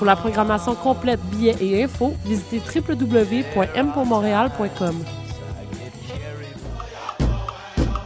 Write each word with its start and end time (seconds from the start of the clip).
Pour 0.00 0.06
la 0.06 0.16
programmation 0.16 0.74
complète, 0.74 1.20
billets 1.26 1.56
et 1.60 1.84
infos, 1.84 2.16
visitez 2.24 2.62
www.mpourmontréal.com. 2.74 5.04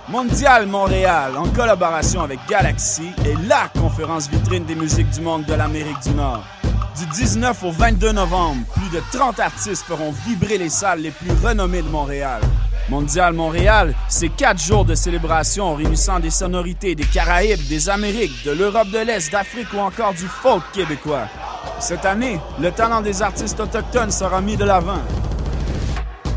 Mondial 0.09 0.67
Montréal, 0.67 1.37
en 1.37 1.49
collaboration 1.51 2.23
avec 2.23 2.41
Galaxy, 2.49 3.13
est 3.25 3.37
la 3.47 3.69
conférence 3.81 4.29
vitrine 4.29 4.65
des 4.65 4.75
musiques 4.75 5.11
du 5.11 5.21
monde 5.21 5.45
de 5.45 5.55
l'Amérique 5.55 6.03
du 6.03 6.11
Nord. 6.15 6.43
Du 6.99 7.07
19 7.07 7.63
au 7.63 7.71
22 7.71 8.11
novembre, 8.11 8.67
plus 8.75 8.91
de 8.91 9.01
30 9.13 9.39
artistes 9.39 9.85
feront 9.85 10.11
vibrer 10.27 10.59
les 10.59 10.71
salles 10.71 10.99
les 10.99 11.13
plus 11.13 11.31
renommées 11.45 11.83
de 11.83 11.91
Montréal. 11.91 12.41
Mondial 12.91 13.33
Montréal, 13.33 13.95
c'est 14.09 14.29
quatre 14.29 14.61
jours 14.61 14.85
de 14.85 14.95
célébration 14.95 15.75
réunissant 15.75 16.21
des 16.21 16.31
sonorités 16.31 16.95
des 16.95 17.05
Caraïbes, 17.05 17.67
des 17.69 17.89
Amériques, 17.89 18.45
de 18.45 18.51
l'Europe 18.51 18.91
de 18.91 18.99
l'Est, 18.99 19.33
d'Afrique 19.33 19.73
ou 19.73 19.79
encore 19.79 20.13
du 20.13 20.27
folk 20.27 20.63
québécois. 20.73 21.29
Cette 21.81 22.05
année, 22.05 22.39
le 22.61 22.71
talent 22.71 23.01
des 23.01 23.23
artistes 23.23 23.59
autochtones 23.59 24.11
sera 24.11 24.41
mis 24.43 24.57
de 24.57 24.65
l'avant. 24.65 25.01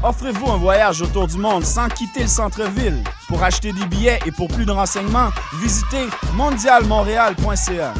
Offrez-vous 0.04 0.50
un 0.50 0.58
voyage 0.58 1.02
autour 1.02 1.28
du 1.28 1.38
monde 1.38 1.66
sans 1.66 1.90
quitter 1.90 2.22
le 2.22 2.28
centre-ville. 2.28 3.04
Pour 3.28 3.44
acheter 3.44 3.74
des 3.74 3.86
billets 3.86 4.20
et 4.26 4.32
pour 4.32 4.48
plus 4.48 4.66
de 4.66 4.72
renseignements, 4.72 5.32
visitez 5.60 6.08
mondialmontréal.ca. 6.36 7.94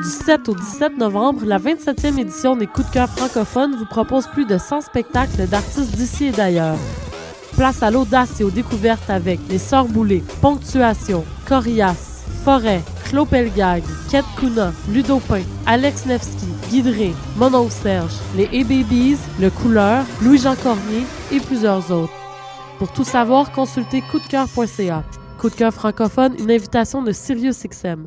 Du 0.00 0.08
7 0.08 0.48
au 0.48 0.54
17 0.54 0.96
novembre, 0.96 1.42
la 1.44 1.58
27e 1.58 2.18
édition 2.18 2.56
des 2.56 2.66
Coups 2.66 2.88
de 2.88 2.94
cœur 2.94 3.10
francophones 3.10 3.76
vous 3.76 3.84
propose 3.84 4.26
plus 4.26 4.46
de 4.46 4.56
100 4.56 4.80
spectacles 4.80 5.46
d'artistes 5.46 5.94
d'ici 5.94 6.26
et 6.26 6.30
d'ailleurs. 6.30 6.78
Place 7.56 7.82
à 7.82 7.90
l'audace 7.90 8.40
et 8.40 8.44
aux 8.44 8.50
découvertes 8.50 9.10
avec 9.10 9.38
Les 9.50 9.58
Sœurs 9.58 9.84
Boulées, 9.84 10.24
Ponctuation, 10.40 11.26
Corias, 11.46 12.24
Forêt, 12.42 12.80
Claude 13.04 13.28
Pelgag, 13.28 13.82
Kate 14.10 14.24
Kuna, 14.38 14.72
Ludo 14.88 15.20
Pain, 15.28 15.42
Alex 15.66 16.06
Nevsky, 16.06 16.46
Guidré, 16.70 17.12
Monon 17.36 17.68
Serge, 17.68 18.14
les 18.34 18.46
A-Babies, 18.46 19.18
Le 19.38 19.50
Couleur, 19.50 20.06
Louis-Jean 20.22 20.56
Cormier 20.56 21.04
et 21.30 21.38
plusieurs 21.38 21.90
autres. 21.90 22.14
Pour 22.78 22.90
tout 22.92 23.04
savoir, 23.04 23.52
consultez 23.52 24.02
coupdecoeur.ca. 24.10 25.04
Coup 25.38 25.50
de 25.50 25.54
cœur 25.54 25.74
francophone, 25.74 26.34
une 26.38 26.50
invitation 26.50 27.02
de 27.02 27.12
SiriusXM. 27.12 28.06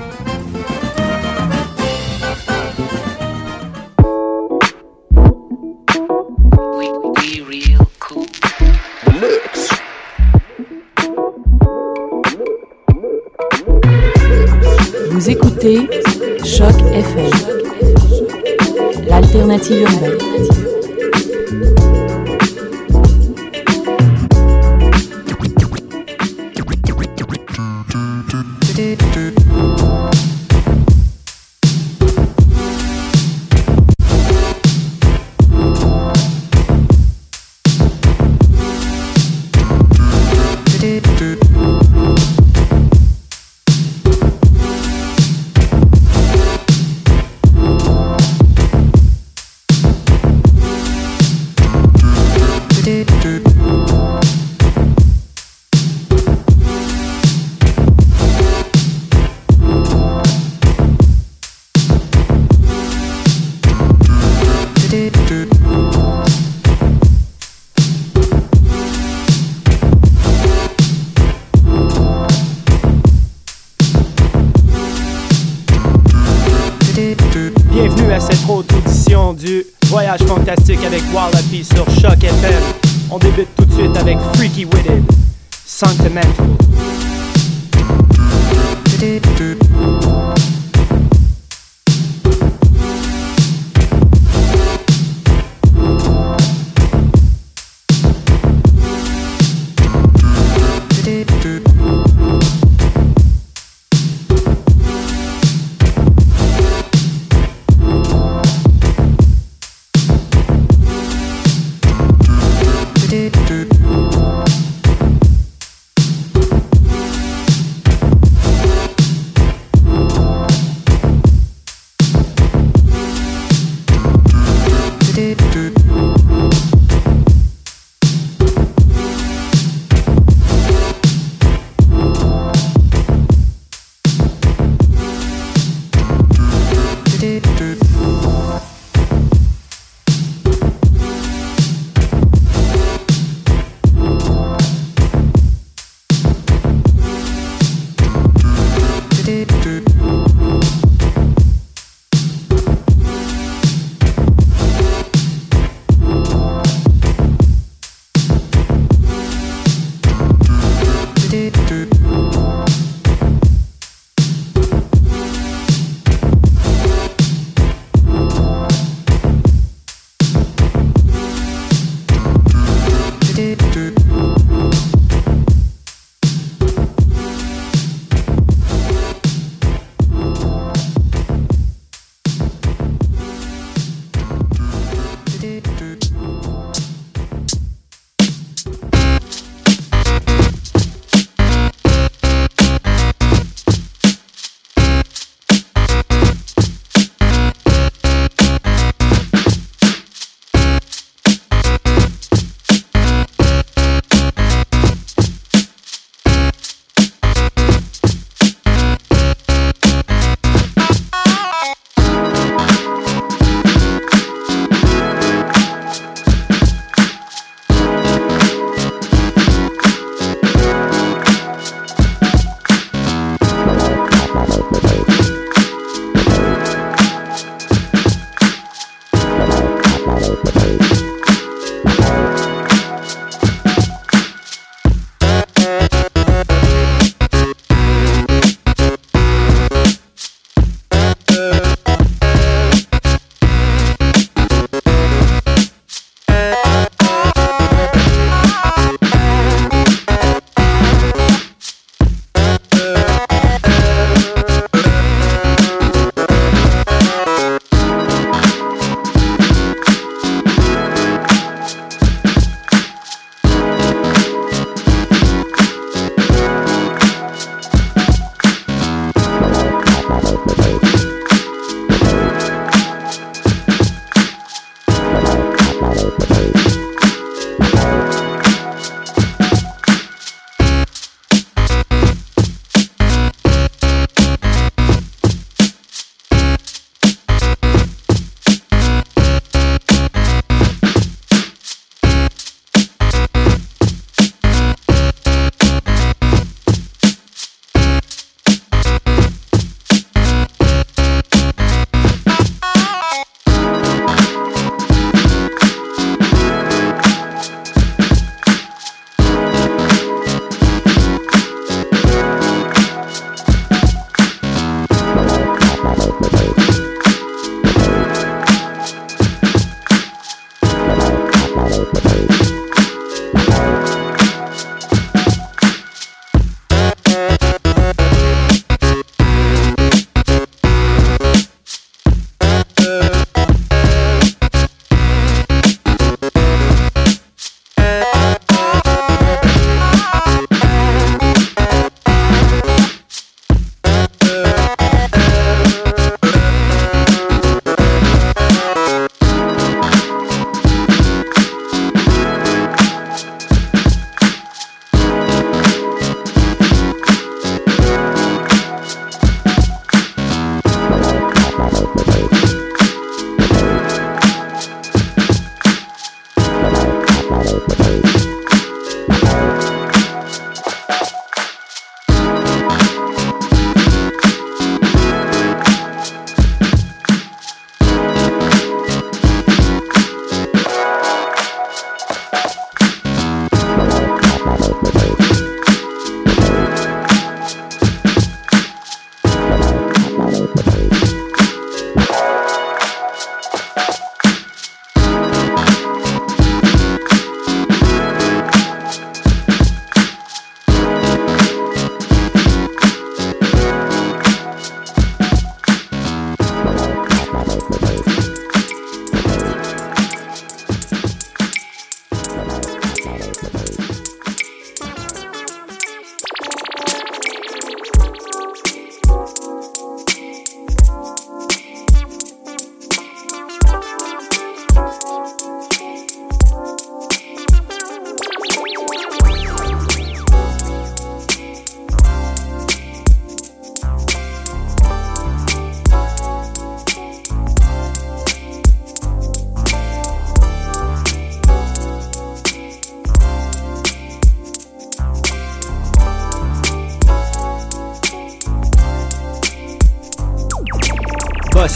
écoutez 15.63 15.87
Choc 16.43 16.75
FM, 16.91 17.29
l'alternative 19.07 19.81
urbaine. 19.81 20.80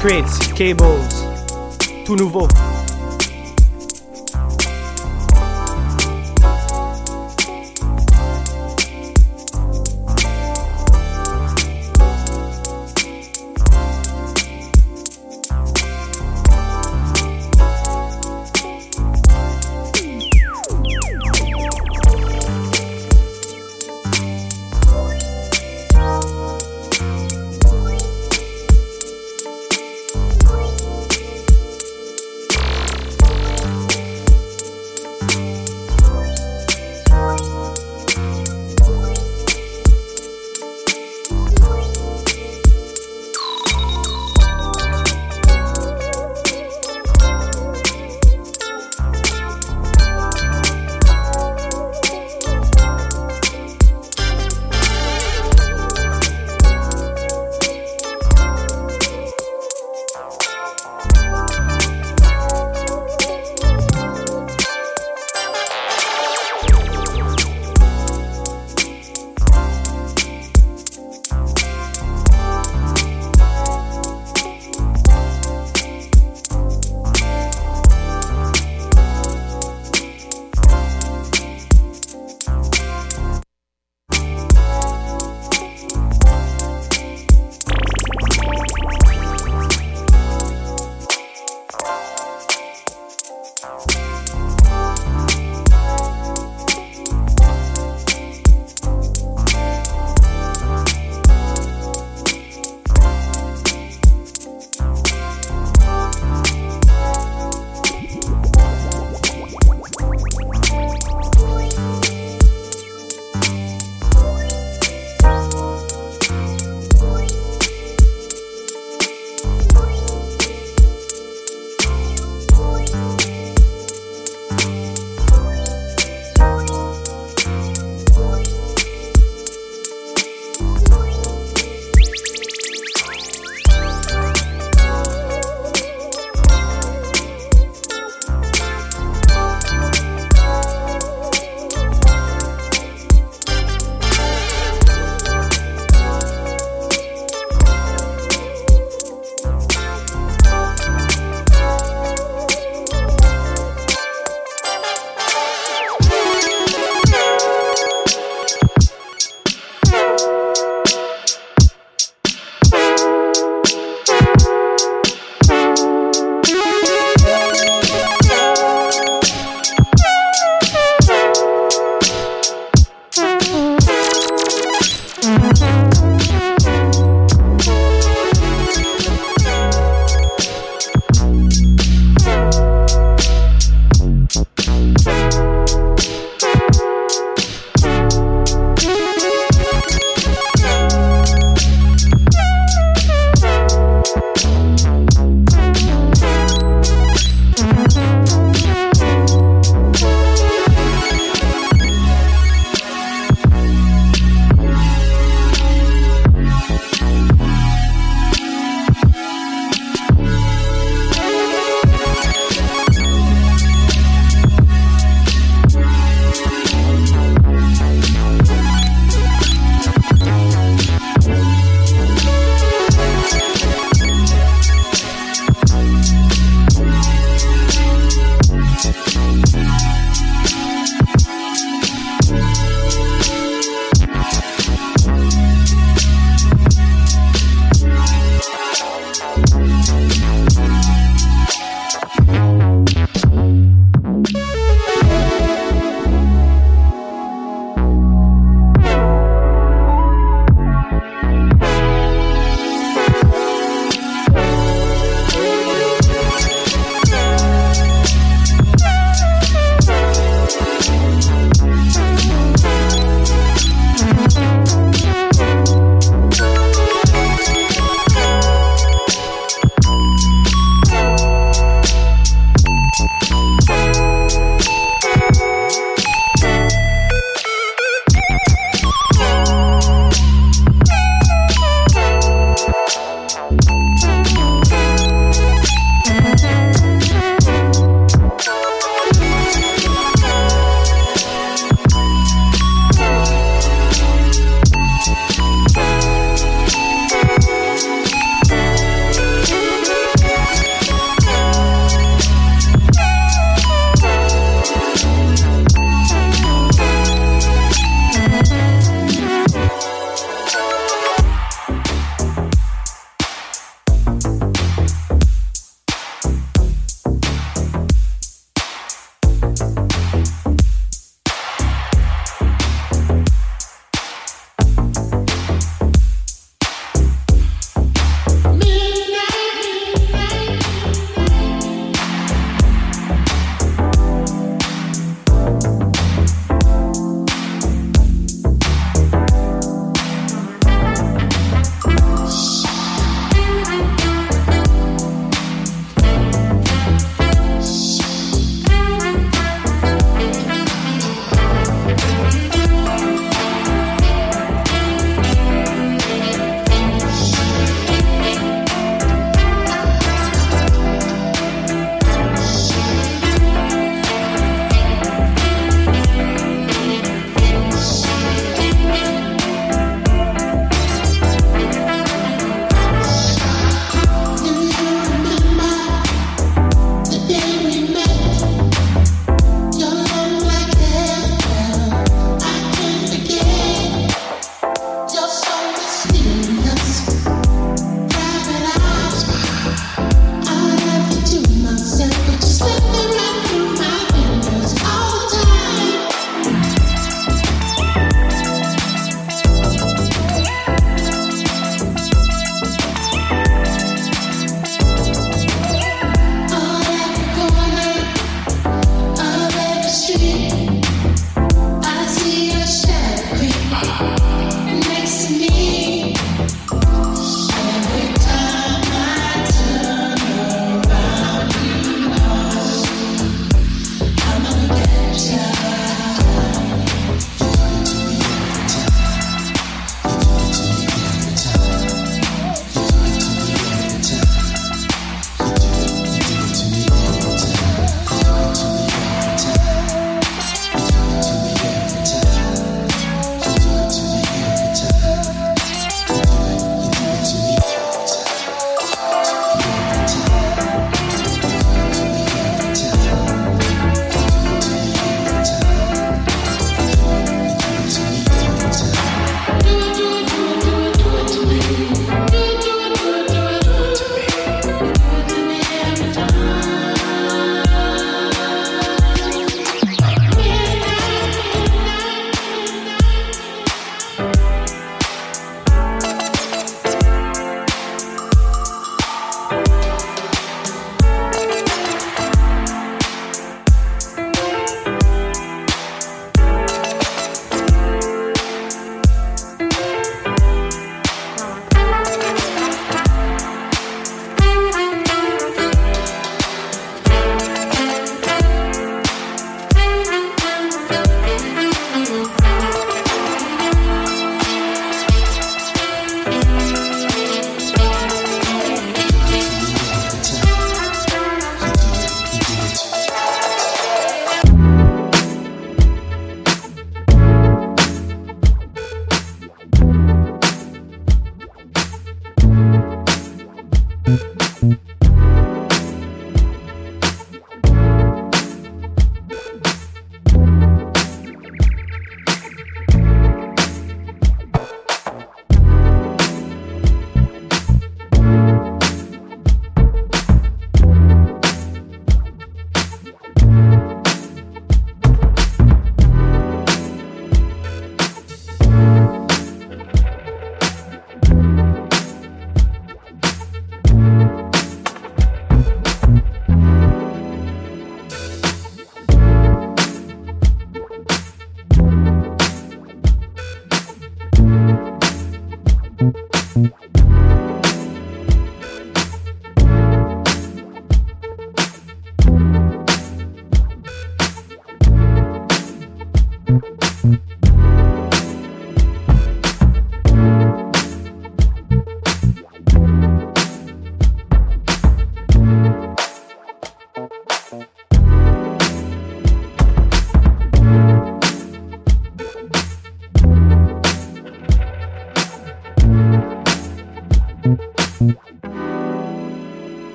Crates, 0.00 0.54
Cables, 0.54 1.08
tout 2.06 2.16
nouveau. 2.16 2.48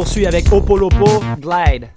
Poursuit 0.00 0.26
avec 0.26 0.50
Opolopo 0.50 1.22
Glide. 1.38 1.88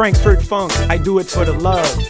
Frankfurt 0.00 0.42
Funk, 0.42 0.72
I 0.88 0.96
do 0.96 1.18
it 1.18 1.26
for 1.26 1.44
the 1.44 1.52
love. 1.52 2.09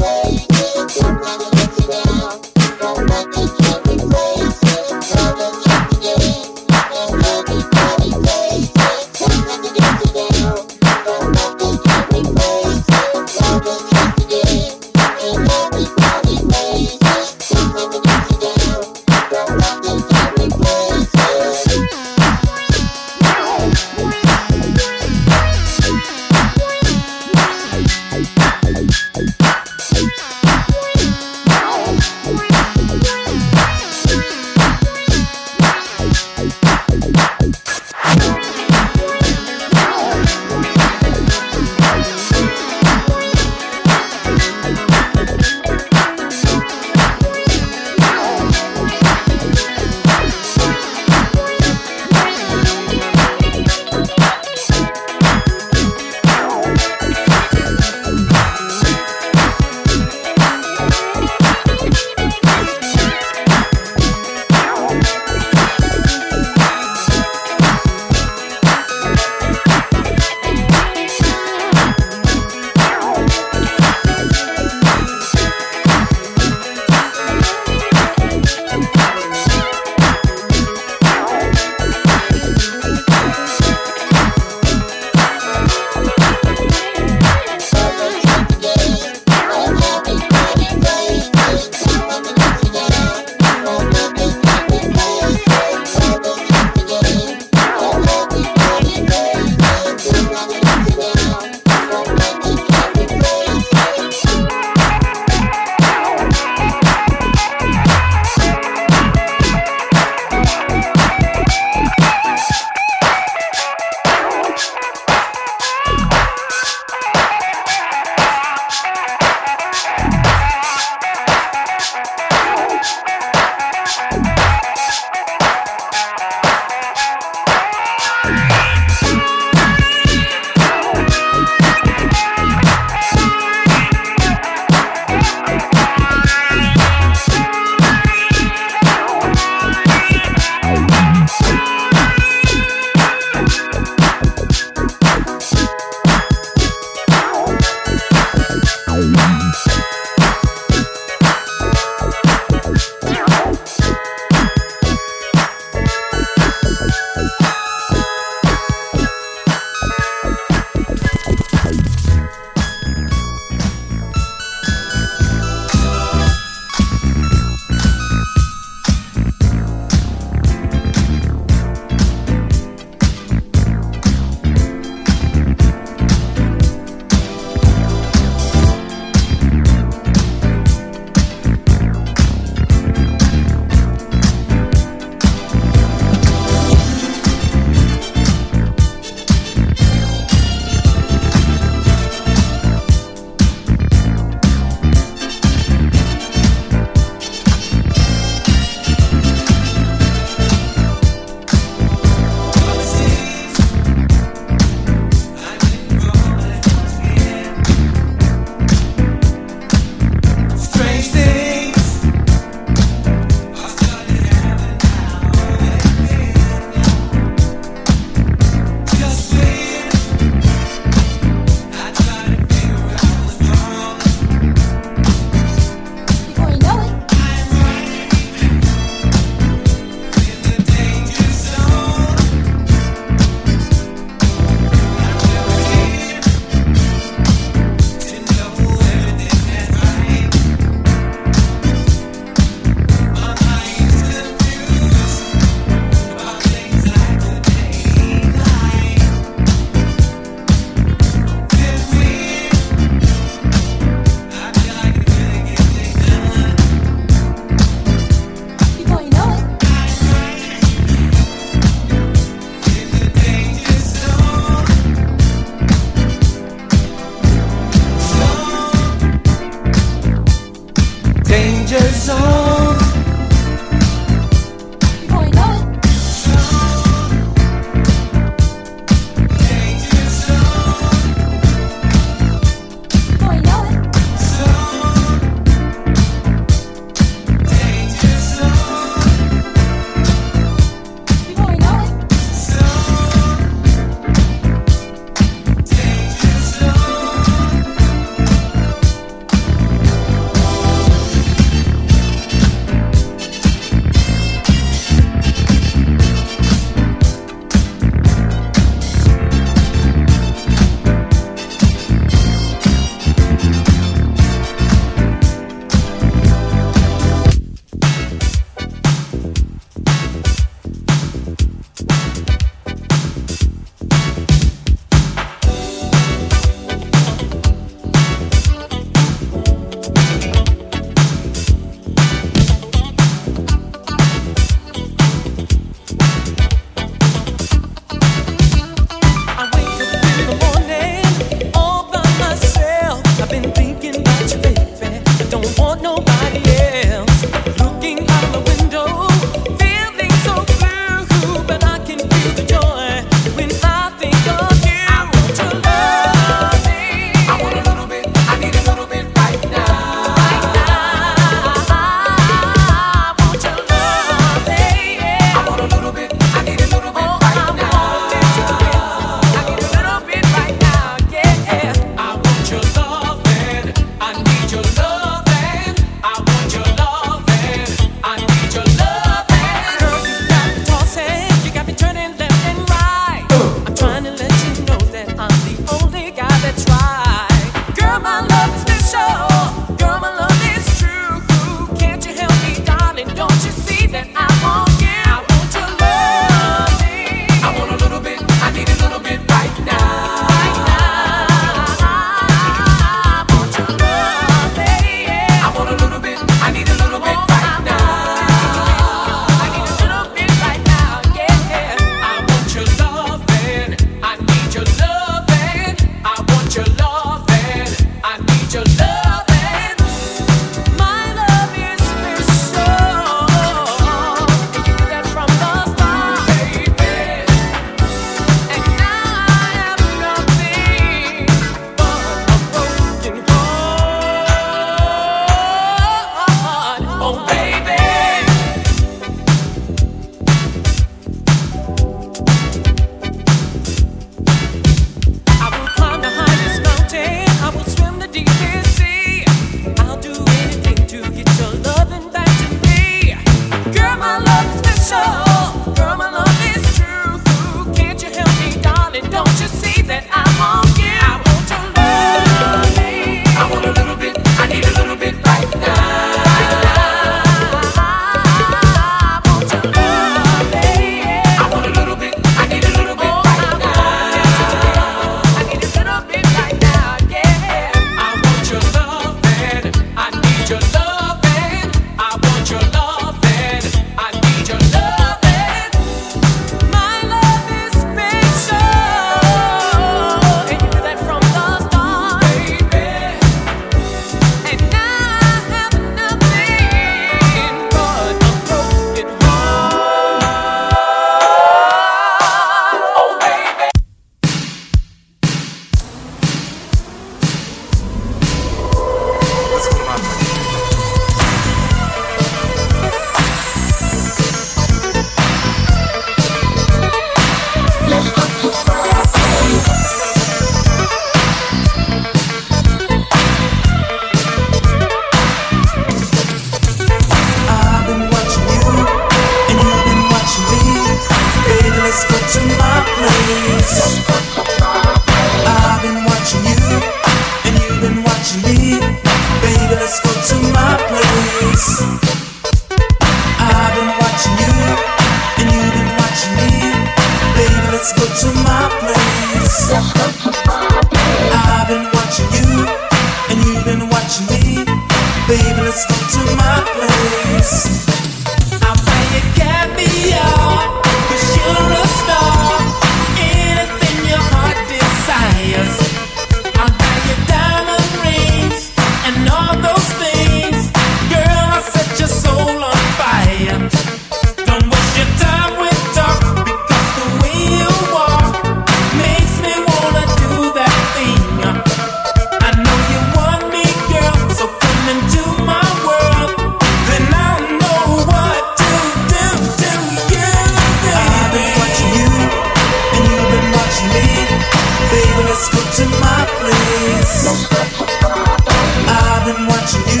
what 599.61 599.95
you. 599.95 600.00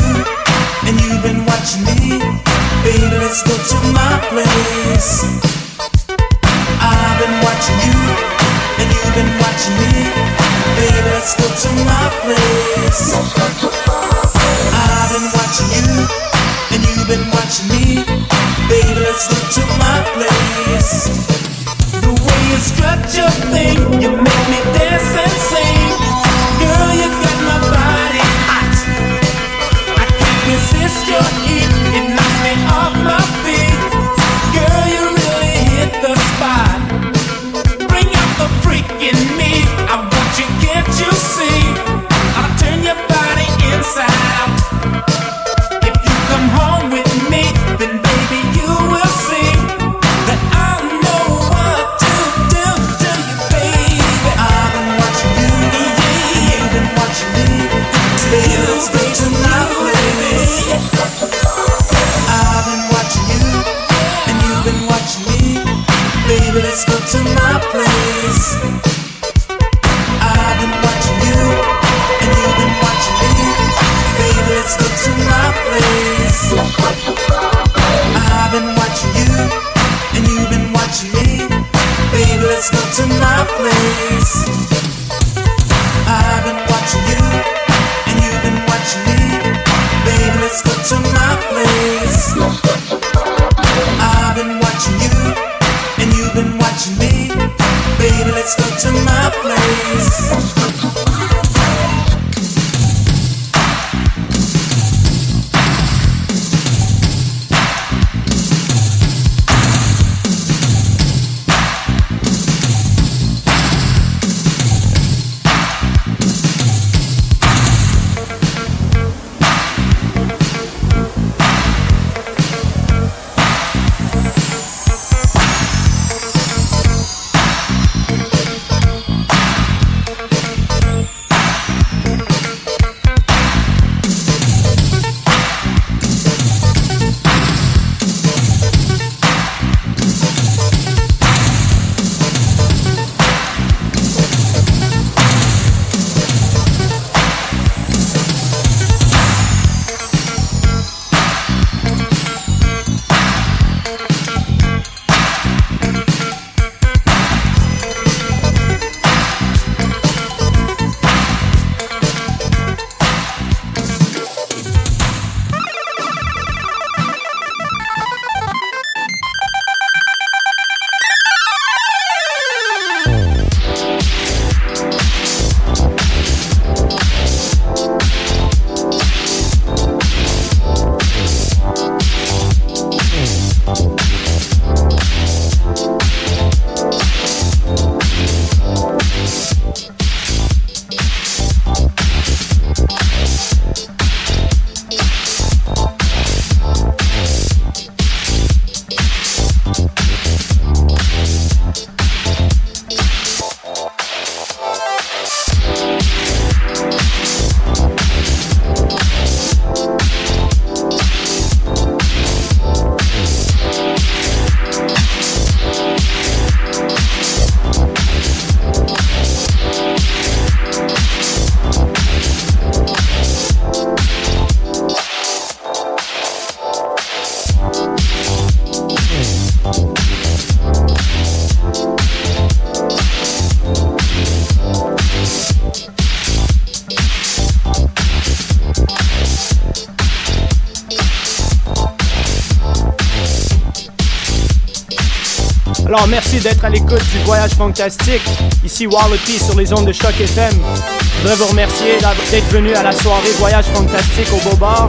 Alors 245.93 246.07
merci 246.07 246.39
d'être 246.39 246.63
à 246.63 246.69
l'écoute 246.69 247.03
du 247.11 247.17
voyage 247.25 247.51
fantastique. 247.51 248.21
Ici 248.63 248.87
Wallopy 248.87 249.37
sur 249.37 249.57
les 249.57 249.73
ondes 249.73 249.85
de 249.85 249.91
Choc 249.91 250.13
FM. 250.21 250.53
Je 250.53 251.19
voudrais 251.19 251.35
vous 251.35 251.47
remercier 251.47 251.97
d'être 252.31 252.47
venu 252.49 252.73
à 252.73 252.81
la 252.81 252.93
soirée 252.93 253.29
Voyage 253.37 253.65
fantastique 253.65 254.29
au 254.31 254.49
Beau 254.49 254.55
Bar. 254.55 254.87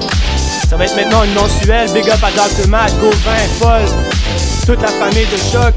Ça 0.68 0.76
va 0.76 0.84
être 0.84 0.94
maintenant 0.94 1.24
une 1.24 1.34
mensuelle. 1.34 1.90
Big 1.92 2.08
up 2.08 2.22
à 2.22 2.30
Dr. 2.30 2.68
Matt, 2.68 2.96
Gauvin, 3.00 3.48
Paul, 3.58 3.82
toute 4.64 4.80
la 4.80 4.86
famille 4.86 5.26
de 5.26 5.38
Choc. 5.50 5.74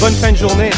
Bonne 0.00 0.14
fin 0.14 0.32
de 0.32 0.38
journée. 0.38 0.70